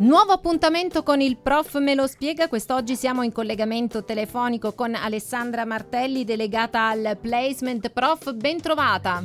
Nuovo 0.00 0.32
appuntamento 0.32 1.02
con 1.02 1.20
il 1.20 1.36
prof 1.36 1.78
me 1.78 1.94
lo 1.94 2.06
spiega. 2.06 2.48
Quest'oggi 2.48 2.96
siamo 2.96 3.22
in 3.22 3.32
collegamento 3.32 4.02
telefonico 4.02 4.72
con 4.72 4.94
Alessandra 4.94 5.66
Martelli, 5.66 6.24
delegata 6.24 6.88
al 6.88 7.18
placement. 7.20 7.90
Prof, 7.90 8.32
ben 8.32 8.62
trovata. 8.62 9.22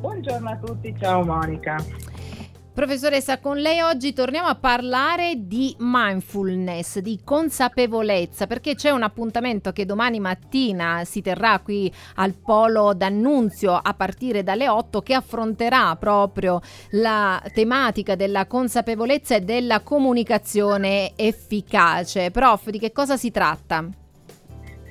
Buongiorno 0.00 0.50
a 0.50 0.56
tutti, 0.58 0.94
ciao 0.98 1.24
Monica. 1.24 1.82
Professoressa, 2.74 3.38
con 3.38 3.58
lei 3.58 3.80
oggi 3.82 4.12
torniamo 4.12 4.48
a 4.48 4.56
parlare 4.56 5.46
di 5.46 5.76
mindfulness, 5.78 6.98
di 6.98 7.20
consapevolezza, 7.22 8.48
perché 8.48 8.74
c'è 8.74 8.90
un 8.90 9.04
appuntamento 9.04 9.70
che 9.70 9.86
domani 9.86 10.18
mattina 10.18 11.04
si 11.04 11.22
terrà 11.22 11.60
qui 11.60 11.90
al 12.16 12.34
Polo 12.34 12.92
d'Annunzio 12.92 13.78
a 13.80 13.94
partire 13.94 14.42
dalle 14.42 14.68
8 14.68 15.02
che 15.02 15.14
affronterà 15.14 15.94
proprio 15.94 16.60
la 16.90 17.40
tematica 17.54 18.16
della 18.16 18.46
consapevolezza 18.46 19.36
e 19.36 19.42
della 19.42 19.78
comunicazione 19.78 21.12
efficace. 21.14 22.32
Prof, 22.32 22.70
di 22.70 22.80
che 22.80 22.90
cosa 22.90 23.16
si 23.16 23.30
tratta? 23.30 23.88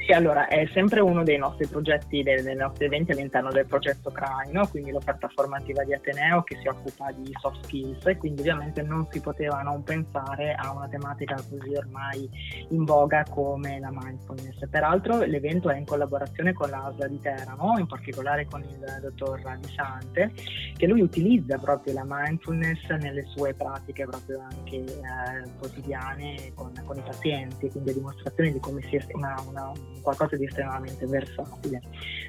Sì, 0.06 0.12
allora 0.12 0.48
è 0.48 0.68
sempre 0.74 1.00
uno 1.00 1.24
dei 1.24 1.38
nostri 1.38 1.66
progetti, 1.66 2.24
dei, 2.24 2.42
dei 2.42 2.56
nostri 2.56 2.86
eventi 2.86 3.14
all'interno 3.14 3.50
del 3.52 3.66
progetto 3.66 4.12
CRAI, 4.12 4.52
no? 4.52 4.68
quindi 4.68 4.92
l'offerta 4.92 5.30
formativa 5.34 5.82
di 5.86 5.94
Ateneo 5.94 6.44
che 6.44 6.58
si 6.62 6.68
occupa 6.68 7.10
di 7.14 7.32
soft 7.40 7.64
skills 7.64 8.06
e 8.08 8.18
quindi 8.18 8.42
ovviamente 8.42 8.82
non 8.82 9.08
si 9.10 9.22
poteva 9.22 9.62
non 9.62 9.82
pensare 9.84 10.56
a 10.56 10.74
una 10.74 10.90
tematica 10.90 11.36
così 11.36 11.74
ormai 11.74 12.30
in 12.72 12.84
voga 12.84 13.24
come 13.30 13.80
la 13.80 13.92
mindfulness. 13.94 14.68
Peraltro 14.70 15.20
l'evento 15.20 15.70
è 15.70 15.78
in 15.78 15.86
collaborazione 15.86 16.52
con 16.52 16.70
l'ASLA 16.70 17.08
di 17.08 17.20
Teramo, 17.22 17.78
in 17.78 17.88
particolare 17.88 18.46
con 18.46 18.62
il 18.62 19.00
dottor 19.02 19.58
Di 19.62 19.72
Sante, 19.74 20.34
che 20.76 20.86
lui 20.86 21.00
utilizza 21.00 21.58
proprio 21.58 21.94
la 21.94 22.04
mindfulness 22.06 22.90
nelle 23.00 23.24
sue 23.34 23.54
pratiche 23.54 24.06
proprio 24.06 24.42
anche 24.52 24.76
eh, 24.76 25.50
quotidiane 25.58 26.52
con, 26.56 26.74
con, 26.84 26.98
i 26.98 27.02
pazienti, 27.02 27.70
quindi 27.70 27.92
a 27.92 27.94
dimostrazione 27.94 28.52
di 28.52 28.60
come 28.60 28.82
sia 28.90 29.02
una, 29.14 29.42
una 29.48 29.72
qualcosa 30.02 30.36
di 30.36 30.46
estremamente 30.46 31.06
versatile. 31.06 31.82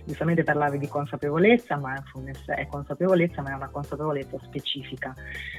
Giustamente 0.05 0.43
parlavi 0.43 0.79
di 0.79 0.89
consapevolezza, 0.89 1.81
mindfulness 1.83 2.47
è 2.51 2.67
consapevolezza, 2.67 3.43
ma 3.43 3.53
è 3.53 3.55
una 3.55 3.69
consapevolezza 3.69 4.37
specifica, 4.43 5.15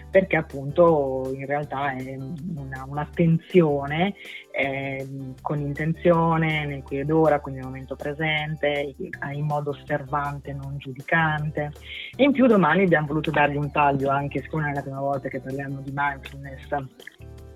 perché 0.10 0.38
appunto 0.38 1.32
in 1.34 1.46
realtà 1.46 1.94
è 1.96 2.16
una, 2.16 2.86
un'attenzione 2.88 4.14
eh, 4.52 5.34
con 5.42 5.60
intenzione 5.60 6.66
nel 6.66 6.84
qui 6.84 7.00
ed 7.00 7.10
ora, 7.10 7.40
quindi 7.40 7.62
nel 7.62 7.70
momento 7.70 7.96
presente, 7.96 8.96
in 9.34 9.46
modo 9.46 9.72
osservante, 9.72 10.54
non 10.54 10.78
giudicante. 10.78 11.72
E 12.16 12.24
in 12.24 12.32
più 12.32 12.46
domani 12.46 12.84
abbiamo 12.84 13.08
voluto 13.08 13.32
dargli 13.32 13.58
un 13.58 13.72
taglio 13.72 14.10
anche, 14.10 14.42
siccome 14.42 14.70
è 14.70 14.74
la 14.74 14.82
prima 14.82 15.00
volta 15.00 15.28
che 15.28 15.40
parliamo 15.40 15.82
di 15.82 15.92
mindfulness 15.94 16.68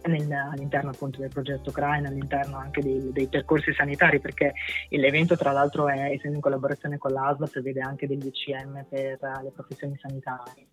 nel, 0.09 0.31
all'interno 0.31 0.89
appunto 0.89 1.19
del 1.19 1.29
progetto 1.29 1.71
Crane, 1.71 2.07
all'interno 2.07 2.57
anche 2.57 2.81
dei, 2.81 3.11
dei, 3.11 3.27
percorsi 3.27 3.73
sanitari, 3.73 4.19
perché 4.19 4.53
l'evento 4.89 5.37
tra 5.37 5.51
l'altro 5.51 5.87
è, 5.87 6.11
essendo 6.11 6.35
in 6.35 6.41
collaborazione 6.41 6.97
con 6.97 7.11
l'ASLA, 7.11 7.47
prevede 7.47 7.81
anche 7.81 8.07
degli 8.07 8.27
ECM 8.27 8.85
per 8.89 9.19
le 9.43 9.51
professioni 9.53 9.97
sanitarie. 10.01 10.67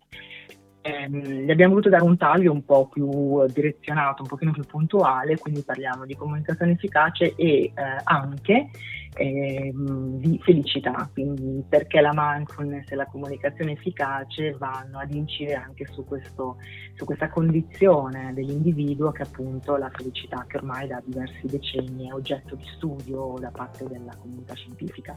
Ehm, 0.81 1.45
gli 1.45 1.51
abbiamo 1.51 1.73
voluto 1.73 1.89
dare 1.89 2.03
un 2.03 2.17
taglio 2.17 2.51
un 2.51 2.63
po' 2.63 2.87
più 2.87 3.45
direzionato, 3.47 4.21
un 4.21 4.27
pochino 4.29 4.51
più 4.51 4.63
puntuale, 4.63 5.37
quindi 5.37 5.63
parliamo 5.63 6.05
di 6.05 6.15
comunicazione 6.15 6.73
efficace 6.73 7.35
e 7.35 7.71
eh, 7.73 7.73
anche 8.03 8.69
eh, 9.15 9.71
di 9.73 10.39
felicità, 10.43 11.09
quindi 11.11 11.63
perché 11.67 11.99
la 11.99 12.11
mindfulness 12.13 12.91
e 12.91 12.95
la 12.95 13.07
comunicazione 13.07 13.73
efficace 13.73 14.51
vanno 14.57 14.99
ad 14.99 15.13
incidere 15.13 15.57
anche 15.57 15.85
su, 15.91 16.05
questo, 16.05 16.57
su 16.93 17.03
questa 17.03 17.29
condizione 17.29 18.33
dell'individuo 18.33 19.11
che 19.11 19.23
appunto 19.23 19.75
la 19.75 19.89
felicità 19.89 20.45
che 20.47 20.57
ormai 20.57 20.87
da 20.87 21.01
diversi 21.03 21.47
decenni 21.47 22.07
è 22.07 22.13
oggetto 22.13 22.55
di 22.55 22.65
studio 22.75 23.35
da 23.39 23.49
parte 23.49 23.85
della 23.87 24.15
comunità 24.19 24.53
scientifica. 24.53 25.13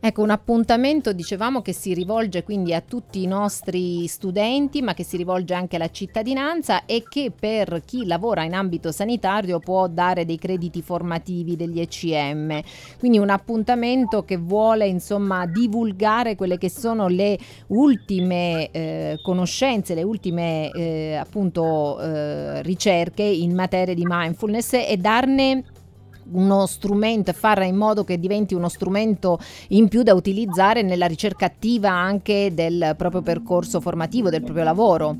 Ecco, 0.00 0.22
un 0.22 0.30
appuntamento 0.30 1.12
dicevamo 1.12 1.60
che 1.60 1.72
si 1.72 1.92
rivolge 1.92 2.44
quindi 2.44 2.72
a 2.72 2.80
tutti 2.80 3.20
i 3.20 3.26
nostri 3.26 4.06
studenti, 4.06 4.80
ma 4.80 4.94
che 4.94 5.02
si 5.02 5.16
rivolge 5.16 5.54
anche 5.54 5.74
alla 5.74 5.90
cittadinanza 5.90 6.84
e 6.86 7.02
che 7.02 7.32
per 7.36 7.82
chi 7.84 8.06
lavora 8.06 8.44
in 8.44 8.54
ambito 8.54 8.92
sanitario 8.92 9.58
può 9.58 9.88
dare 9.88 10.24
dei 10.24 10.38
crediti 10.38 10.82
formativi 10.82 11.56
degli 11.56 11.80
ECM. 11.80 12.60
Quindi 13.00 13.18
un 13.18 13.28
appuntamento 13.28 14.24
che 14.24 14.36
vuole 14.36 14.86
insomma 14.86 15.46
divulgare 15.46 16.36
quelle 16.36 16.58
che 16.58 16.70
sono 16.70 17.08
le 17.08 17.36
ultime 17.66 18.70
eh, 18.70 19.18
conoscenze, 19.20 19.94
le 19.94 20.04
ultime 20.04 20.70
eh, 20.70 21.16
appunto 21.16 22.00
eh, 22.00 22.62
ricerche 22.62 23.24
in 23.24 23.52
materia 23.52 23.94
di 23.94 24.04
mindfulness 24.06 24.74
e 24.74 24.96
darne 24.96 25.64
uno 26.32 26.66
strumento 26.66 27.30
e 27.30 27.34
fare 27.34 27.66
in 27.66 27.76
modo 27.76 28.04
che 28.04 28.18
diventi 28.18 28.54
uno 28.54 28.68
strumento 28.68 29.38
in 29.68 29.88
più 29.88 30.02
da 30.02 30.14
utilizzare 30.14 30.82
nella 30.82 31.06
ricerca 31.06 31.46
attiva 31.46 31.90
anche 31.90 32.52
del 32.54 32.94
proprio 32.96 33.22
percorso 33.22 33.80
formativo, 33.80 34.30
del 34.30 34.42
proprio 34.42 34.64
lavoro. 34.64 35.16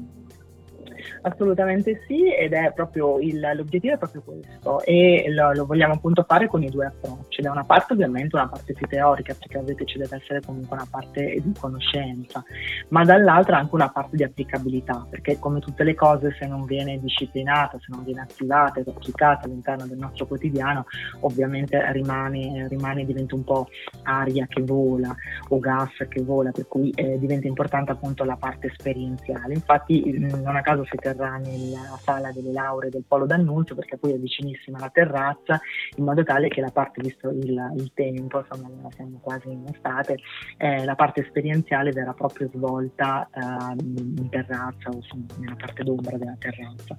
Assolutamente 1.23 2.03
sì, 2.07 2.33
ed 2.33 2.53
è 2.53 2.73
proprio 2.73 3.19
il, 3.19 3.41
l'obiettivo 3.55 3.95
è 3.95 3.99
proprio 3.99 4.23
questo 4.23 4.83
e 4.85 5.27
lo, 5.31 5.53
lo, 5.53 5.67
vogliamo 5.67 5.95
appunto 5.95 6.25
fare 6.27 6.47
con 6.47 6.63
i 6.63 6.71
due 6.71 6.87
approcci. 6.87 7.43
Da 7.43 7.51
una 7.51 7.65
parte 7.65 7.93
ovviamente 7.93 8.37
una 8.37 8.49
parte 8.49 8.73
più 8.73 8.87
teorica, 8.87 9.35
perché 9.35 9.59
ovviamente 9.59 9.87
ci 9.87 9.99
deve 9.99 10.17
essere 10.17 10.41
comunque 10.41 10.77
una 10.77 10.87
parte 10.89 11.41
di 11.43 11.53
conoscenza, 11.59 12.43
ma 12.89 13.05
dall'altra 13.05 13.59
anche 13.59 13.75
una 13.75 13.89
parte 13.89 14.17
di 14.17 14.23
applicabilità, 14.23 15.07
perché 15.09 15.39
come 15.39 15.61
tutte 15.61 15.85
le 15.85 15.95
cose 15.95 16.37
se 16.39 16.47
non 16.47 16.65
viene 16.65 16.99
disciplinata, 16.99 17.79
se 17.79 17.87
non 17.89 18.05
viene 18.05 18.23
attivata 18.23 18.81
ed 18.81 18.89
applicata 18.89 19.47
all'interno 19.47 19.87
del 19.87 19.99
nostro 19.99 20.27
quotidiano, 20.27 20.87
ovviamente 21.21 21.93
rimane, 21.93 22.67
rimane 22.69 23.05
diventa 23.05 23.35
un 23.35 23.45
po' 23.45 23.69
aria 24.03 24.47
che 24.47 24.63
vola 24.63 25.15
o 25.49 25.59
gas 25.59 25.91
che 26.09 26.23
vola, 26.23 26.51
per 26.51 26.67
cui 26.67 26.91
eh, 26.91 27.19
diventa 27.19 27.47
importante 27.47 27.93
appunto 27.93 28.25
la 28.25 28.37
parte 28.37 28.69
esperienziale. 28.69 29.55
Infatti 29.55 30.17
non 30.19 30.57
a 30.57 30.63
caso 30.63 30.85
si 30.85 30.97
terrà 31.13 31.37
nella 31.37 31.99
sala 32.03 32.31
delle 32.33 32.53
lauree 32.53 32.91
del 32.91 33.05
Polo 33.07 33.27
d'Annunzio 33.27 33.75
perché 33.75 33.97
poi 33.97 34.13
è 34.13 34.19
vicinissima 34.19 34.79
alla 34.79 34.91
terrazza 34.91 35.61
in 35.97 36.05
modo 36.05 36.23
tale 36.23 36.49
che 36.49 36.61
la 36.61 36.71
parte, 36.71 37.01
visto 37.03 37.31
il, 37.31 37.73
il 37.77 37.91
tempo, 37.95 38.45
insomma 38.47 38.69
siamo 38.91 39.19
quasi 39.21 39.51
in 39.51 39.65
estate, 39.73 40.19
eh, 40.59 40.85
la 40.85 40.95
parte 40.95 41.23
esperienziale 41.23 41.91
verrà 41.93 42.13
proprio 42.13 42.49
svolta 42.53 43.29
eh, 43.33 43.83
in 43.83 44.29
terrazza 44.29 44.91
o 44.91 44.97
insomma, 44.97 45.27
nella 45.39 45.57
parte 45.57 45.83
d'ombra 45.83 46.17
della 46.17 46.37
terrazza. 46.39 46.95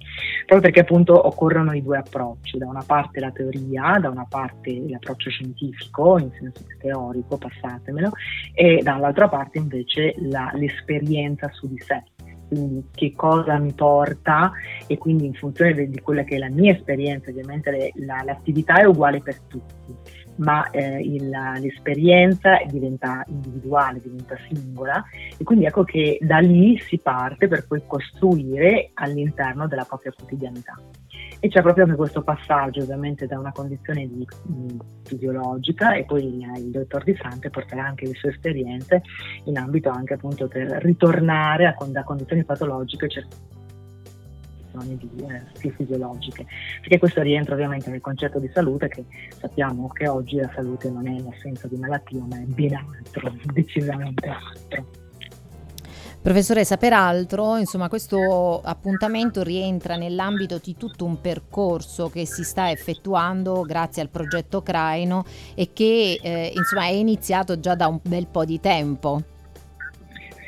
Proprio 0.46 0.60
perché 0.60 0.80
appunto 0.80 1.26
occorrono 1.26 1.72
i 1.72 1.82
due 1.82 1.98
approcci, 1.98 2.58
da 2.58 2.66
una 2.66 2.84
parte 2.84 3.20
la 3.20 3.30
teoria, 3.30 3.98
da 4.00 4.10
una 4.10 4.26
parte 4.28 4.84
l'approccio 4.88 5.30
scientifico 5.30 6.18
in 6.18 6.30
senso 6.38 6.64
teorico, 6.78 7.38
passatemelo, 7.38 8.10
e 8.54 8.80
dall'altra 8.82 9.28
parte 9.28 9.58
invece 9.58 10.14
la, 10.18 10.50
l'esperienza 10.54 11.48
su 11.50 11.68
di 11.68 11.78
sé 11.78 12.02
quindi 12.50 12.84
che 12.92 13.12
cosa 13.14 13.58
mi 13.58 13.72
porta 13.72 14.50
e 14.88 14.98
quindi 14.98 15.26
in 15.26 15.34
funzione 15.34 15.72
di, 15.72 15.88
di 15.88 16.00
quella 16.00 16.24
che 16.24 16.34
è 16.34 16.38
la 16.38 16.50
mia 16.50 16.72
esperienza, 16.72 17.30
ovviamente 17.30 17.70
le, 17.70 17.92
la, 18.04 18.22
l'attività 18.24 18.80
è 18.80 18.84
uguale 18.84 19.20
per 19.20 19.38
tutti, 19.46 19.94
ma 20.36 20.68
eh, 20.70 21.00
il, 21.00 21.28
l'esperienza 21.28 22.58
diventa 22.66 23.22
individuale, 23.28 24.00
diventa 24.02 24.36
singola 24.48 25.04
e 25.38 25.44
quindi 25.44 25.66
ecco 25.66 25.84
che 25.84 26.18
da 26.20 26.38
lì 26.38 26.76
si 26.78 26.98
parte 26.98 27.46
per 27.46 27.66
poi 27.68 27.82
costruire 27.86 28.90
all'interno 28.94 29.68
della 29.68 29.84
propria 29.84 30.12
quotidianità. 30.12 30.76
E 31.42 31.48
c'è 31.48 31.62
proprio 31.62 31.84
anche 31.84 31.96
questo 31.96 32.22
passaggio 32.22 32.82
ovviamente 32.82 33.26
da 33.26 33.38
una 33.38 33.50
condizione 33.50 34.06
di, 34.06 34.26
di 34.42 34.78
fisiologica 35.04 35.94
e 35.94 36.04
poi 36.04 36.24
il, 36.26 36.46
il 36.56 36.70
dottor 36.70 37.02
Di 37.02 37.18
Sante 37.20 37.48
porterà 37.48 37.86
anche 37.86 38.06
le 38.06 38.14
sue 38.14 38.28
esperienze 38.28 39.02
in 39.44 39.56
ambito 39.56 39.88
anche 39.88 40.14
appunto 40.14 40.48
per 40.48 40.68
ritornare 40.82 41.66
a, 41.66 41.74
da 41.86 42.04
condizioni 42.04 42.44
patologiche 42.44 43.08
di, 44.84 45.24
eh, 45.26 45.70
fisiologiche, 45.72 46.46
perché 46.80 46.98
questo 46.98 47.22
rientra 47.22 47.54
ovviamente 47.54 47.90
nel 47.90 48.00
concetto 48.00 48.38
di 48.38 48.48
salute 48.52 48.88
che 48.88 49.04
sappiamo 49.36 49.88
che 49.88 50.08
oggi 50.08 50.36
la 50.36 50.50
salute 50.54 50.90
non 50.90 51.08
è 51.08 51.18
l'assenza 51.20 51.66
di 51.66 51.76
malattia 51.76 52.22
ma 52.22 52.36
è 52.36 52.44
ben 52.44 52.74
altro, 52.74 53.34
decisamente 53.52 54.28
altro. 54.28 54.99
Professoressa, 56.22 56.76
peraltro, 56.76 57.56
insomma, 57.56 57.88
questo 57.88 58.60
appuntamento 58.62 59.42
rientra 59.42 59.96
nell'ambito 59.96 60.60
di 60.62 60.76
tutto 60.76 61.06
un 61.06 61.18
percorso 61.18 62.10
che 62.10 62.26
si 62.26 62.44
sta 62.44 62.70
effettuando 62.70 63.62
grazie 63.62 64.02
al 64.02 64.10
progetto 64.10 64.62
Craino 64.62 65.24
e 65.54 65.72
che 65.72 66.20
eh, 66.22 66.52
insomma, 66.54 66.84
è 66.84 66.90
iniziato 66.90 67.58
già 67.58 67.74
da 67.74 67.86
un 67.86 68.00
bel 68.02 68.26
po' 68.26 68.44
di 68.44 68.60
tempo. 68.60 69.22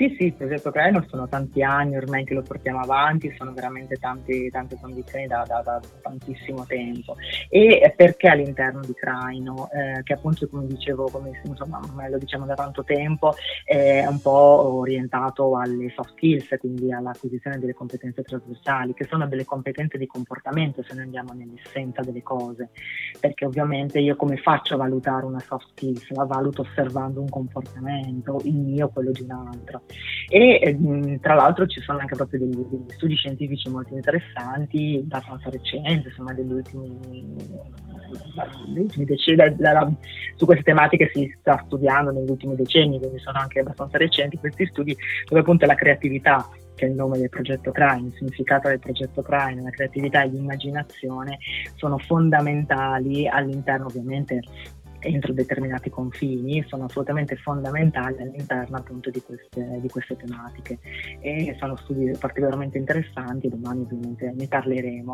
Sì, 0.09 0.17
sì, 0.19 0.25
il 0.25 0.33
progetto 0.35 0.71
Craino 0.71 1.05
sono 1.09 1.29
tanti 1.29 1.63
anni 1.63 1.97
ormai 1.97 2.25
che 2.25 2.35
lo 2.35 2.43
portiamo 2.43 2.81
avanti, 2.81 3.33
sono 3.37 3.53
veramente 3.53 3.97
tanti, 3.97 4.51
tante 4.51 4.77
condizioni 4.81 5.27
da, 5.27 5.45
da, 5.47 5.63
da, 5.63 5.81
tantissimo 6.01 6.65
tempo. 6.67 7.17
E 7.49 7.93
perché 7.97 8.29
all'interno 8.29 8.81
di 8.81 8.95
Craino, 8.95 9.71
eh, 9.71 10.03
che 10.03 10.15
appunto 10.15 10.49
come 10.49 10.67
dicevo, 10.67 11.09
come 11.11 11.41
insomma, 11.45 11.81
lo 12.09 12.19
diciamo 12.19 12.47
da 12.47 12.55
tanto 12.55 12.83
tempo, 12.83 13.35
è 13.65 14.05
un 14.07 14.21
po' 14.21 14.79
orientato 14.79 15.57
alle 15.57 15.93
soft 15.95 16.13
skills, 16.13 16.57
quindi 16.59 16.93
all'acquisizione 16.93 17.59
delle 17.59 17.75
competenze 17.75 18.23
trasversali, 18.23 18.95
che 18.95 19.05
sono 19.05 19.27
delle 19.29 19.45
competenze 19.45 19.99
di 19.99 20.07
comportamento 20.07 20.83
se 20.83 20.95
noi 20.95 21.05
andiamo 21.05 21.33
nell'essenza 21.33 22.03
delle 22.03 22.23
cose, 22.23 22.71
perché 23.21 23.45
ovviamente 23.45 24.01
io 24.01 24.17
come 24.17 24.37
faccio 24.37 24.75
a 24.75 24.79
valutare 24.79 25.27
una 25.27 25.41
soft 25.41 25.69
skills? 25.71 26.11
La 26.11 26.25
valuto 26.25 26.63
osservando 26.63 27.21
un 27.21 27.29
comportamento, 27.29 28.41
il 28.45 28.57
mio, 28.57 28.89
quello 28.89 29.11
di 29.11 29.23
un 29.23 29.31
altro. 29.31 29.83
E 30.29 30.61
ehm, 30.63 31.21
tra 31.21 31.35
l'altro 31.35 31.67
ci 31.67 31.81
sono 31.81 31.99
anche 31.99 32.17
proprio 32.17 32.41
degli, 32.41 32.57
degli 32.57 32.91
studi 32.91 33.15
scientifici 33.15 33.69
molto 33.69 33.95
interessanti, 33.95 35.01
abbastanza 35.05 35.51
recenti, 35.51 36.09
insomma 36.09 36.33
degli 36.33 36.53
ultimi, 36.53 36.99
da, 39.37 39.49
da, 39.51 39.93
su 40.37 40.45
queste 40.45 40.65
tematiche 40.65 41.11
si 41.13 41.35
sta 41.41 41.63
studiando 41.67 42.11
negli 42.11 42.31
ultimi 42.31 42.55
decenni, 42.55 42.99
quindi 42.99 43.19
sono 43.19 43.39
anche 43.39 43.61
abbastanza 43.61 43.99
recenti 43.99 44.39
questi 44.39 44.67
studi 44.67 44.97
dove 45.29 45.41
appunto 45.41 45.67
la 45.67 45.75
creatività 45.75 46.49
che 46.75 46.87
è 46.87 46.89
il 46.89 46.95
nome 46.95 47.19
del 47.19 47.29
progetto 47.29 47.71
Crime, 47.71 48.09
il 48.09 48.15
significato 48.17 48.69
del 48.69 48.79
progetto 48.79 49.23
Crime, 49.23 49.63
la 49.63 49.71
creatività 49.71 50.23
e 50.23 50.29
l'immaginazione 50.29 51.39
sono 51.77 51.99
fondamentali 51.99 53.29
all'interno 53.29 53.87
ovviamente 53.87 54.41
entro 55.03 55.33
determinati 55.33 55.91
confini 55.91 56.65
sono 56.67 56.85
assolutamente 56.85 57.37
fondamentali 57.37 58.21
all'interno 58.23 58.77
appunto 58.77 59.11
di 59.11 59.21
queste, 59.23 59.79
di 59.81 59.89
queste 59.89 60.17
tematiche 60.17 60.79
e 61.21 61.57
sono 61.59 61.77
studi 61.77 62.11
particolarmente 62.19 62.79
interessanti, 62.79 63.49
domani 63.49 63.83
ovviamente 63.83 64.33
ne 64.37 64.47
parleremo. 64.47 65.13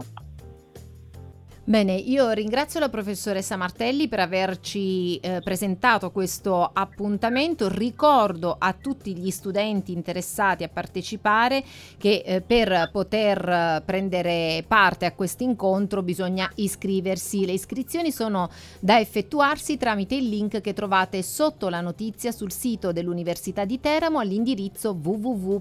Bene, 1.68 1.92
io 1.92 2.30
ringrazio 2.30 2.80
la 2.80 2.88
professoressa 2.88 3.54
Martelli 3.54 4.08
per 4.08 4.20
averci 4.20 5.18
eh, 5.18 5.42
presentato 5.44 6.10
questo 6.10 6.70
appuntamento. 6.72 7.68
Ricordo 7.68 8.56
a 8.58 8.72
tutti 8.72 9.14
gli 9.14 9.28
studenti 9.28 9.92
interessati 9.92 10.64
a 10.64 10.70
partecipare 10.70 11.62
che 11.98 12.22
eh, 12.24 12.40
per 12.40 12.88
poter 12.90 13.46
eh, 13.46 13.82
prendere 13.84 14.64
parte 14.66 15.04
a 15.04 15.12
questo 15.12 15.42
incontro 15.42 16.02
bisogna 16.02 16.50
iscriversi. 16.54 17.44
Le 17.44 17.52
iscrizioni 17.52 18.12
sono 18.12 18.48
da 18.80 18.98
effettuarsi 18.98 19.76
tramite 19.76 20.14
il 20.14 20.26
link 20.26 20.62
che 20.62 20.72
trovate 20.72 21.22
sotto 21.22 21.68
la 21.68 21.82
notizia 21.82 22.32
sul 22.32 22.50
sito 22.50 22.92
dell'Università 22.92 23.66
di 23.66 23.78
Teramo 23.78 24.20
all'indirizzo 24.20 24.98
www.unite.it. 24.98 25.60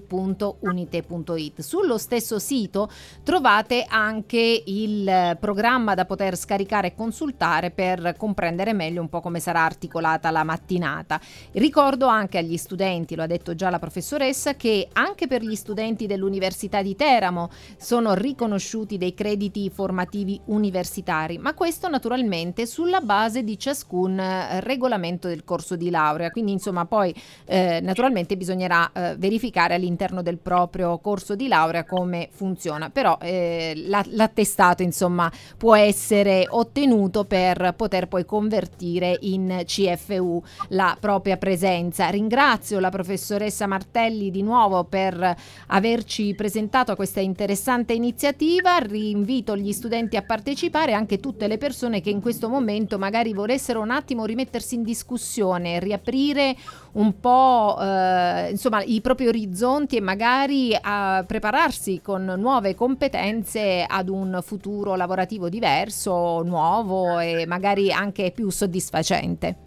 Sullo 1.60 1.98
stesso 1.98 2.38
sito 2.38 2.90
trovate 3.22 3.84
anche 3.86 4.62
il 4.64 5.06
eh, 5.06 5.36
programma 5.38 5.96
da 5.98 6.04
poter 6.04 6.36
scaricare 6.36 6.88
e 6.88 6.94
consultare 6.94 7.72
per 7.72 8.14
comprendere 8.16 8.72
meglio 8.72 9.00
un 9.00 9.08
po' 9.08 9.20
come 9.20 9.40
sarà 9.40 9.64
articolata 9.64 10.30
la 10.30 10.44
mattinata. 10.44 11.20
Ricordo 11.52 12.06
anche 12.06 12.38
agli 12.38 12.56
studenti, 12.56 13.16
lo 13.16 13.24
ha 13.24 13.26
detto 13.26 13.56
già 13.56 13.68
la 13.68 13.80
professoressa, 13.80 14.54
che 14.54 14.88
anche 14.92 15.26
per 15.26 15.42
gli 15.42 15.56
studenti 15.56 16.06
dell'Università 16.06 16.82
di 16.82 16.94
Teramo 16.94 17.50
sono 17.76 18.14
riconosciuti 18.14 18.96
dei 18.96 19.12
crediti 19.12 19.70
formativi 19.70 20.40
universitari, 20.44 21.36
ma 21.36 21.52
questo 21.54 21.88
naturalmente 21.88 22.64
sulla 22.64 23.00
base 23.00 23.42
di 23.42 23.58
ciascun 23.58 24.20
eh, 24.20 24.60
regolamento 24.60 25.26
del 25.26 25.42
corso 25.42 25.74
di 25.74 25.90
laurea. 25.90 26.30
Quindi 26.30 26.52
insomma 26.52 26.86
poi 26.86 27.12
eh, 27.44 27.80
naturalmente 27.82 28.36
bisognerà 28.36 28.92
eh, 28.92 29.16
verificare 29.18 29.74
all'interno 29.74 30.22
del 30.22 30.38
proprio 30.38 30.98
corso 30.98 31.34
di 31.34 31.48
laurea 31.48 31.84
come 31.84 32.28
funziona, 32.30 32.88
però 32.88 33.18
eh, 33.20 33.72
l'attestato 33.84 34.84
insomma 34.84 35.28
può 35.56 35.74
essere 35.74 35.86
essere 35.88 36.46
ottenuto 36.48 37.24
per 37.24 37.72
poter 37.74 38.08
poi 38.08 38.24
convertire 38.24 39.16
in 39.20 39.62
CFU 39.64 40.42
la 40.68 40.96
propria 41.00 41.36
presenza. 41.38 42.08
Ringrazio 42.10 42.78
la 42.78 42.90
professoressa 42.90 43.66
Martelli 43.66 44.30
di 44.30 44.42
nuovo 44.42 44.84
per 44.84 45.36
averci 45.68 46.34
presentato 46.34 46.94
questa 46.94 47.20
interessante 47.20 47.94
iniziativa, 47.94 48.78
rinvito 48.78 49.56
gli 49.56 49.72
studenti 49.72 50.16
a 50.16 50.22
partecipare, 50.22 50.92
anche 50.92 51.20
tutte 51.20 51.46
le 51.46 51.58
persone 51.58 52.00
che 52.00 52.10
in 52.10 52.20
questo 52.20 52.48
momento 52.48 52.98
magari 52.98 53.32
volessero 53.32 53.80
un 53.80 53.90
attimo 53.90 54.26
rimettersi 54.26 54.74
in 54.74 54.82
discussione, 54.82 55.80
riaprire 55.80 56.54
un 56.92 57.18
po' 57.20 57.78
eh, 57.80 58.50
insomma 58.50 58.82
i 58.82 59.00
propri 59.00 59.28
orizzonti 59.28 59.96
e 59.96 60.00
magari 60.00 60.76
a 60.80 61.24
prepararsi 61.26 62.00
con 62.02 62.24
nuove 62.24 62.74
competenze 62.74 63.84
ad 63.86 64.08
un 64.08 64.40
futuro 64.42 64.94
lavorativo 64.96 65.48
diverso, 65.68 66.42
nuovo 66.42 67.18
e 67.18 67.44
magari 67.46 67.92
anche 67.92 68.32
più 68.34 68.48
soddisfacente. 68.50 69.66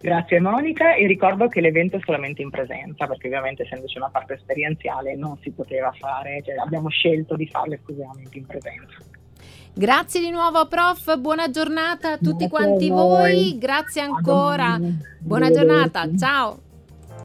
Grazie 0.00 0.40
Monica. 0.40 0.94
E 0.94 1.06
ricordo 1.06 1.48
che 1.48 1.60
l'evento 1.60 1.96
è 1.96 2.00
solamente 2.04 2.42
in 2.42 2.50
presenza 2.50 3.06
perché 3.06 3.26
ovviamente 3.26 3.62
essendoci 3.62 3.98
una 3.98 4.10
parte 4.10 4.34
esperienziale 4.34 5.14
non 5.14 5.36
si 5.42 5.50
poteva 5.50 5.92
fare, 5.92 6.42
cioè 6.44 6.56
abbiamo 6.56 6.88
scelto 6.88 7.36
di 7.36 7.46
farlo 7.46 7.74
esclusivamente 7.74 8.38
in 8.38 8.46
presenza. 8.46 8.96
Grazie 9.74 10.20
di 10.20 10.30
nuovo 10.30 10.66
prof, 10.66 11.16
buona 11.16 11.50
giornata 11.50 12.12
a 12.12 12.16
tutti 12.18 12.46
Grazie 12.46 12.48
quanti 12.48 12.88
a 12.88 12.94
voi, 12.94 13.58
grazie 13.58 14.02
ancora, 14.02 14.78
buona 15.18 15.50
giornata, 15.50 16.08
ciao. 16.16 16.61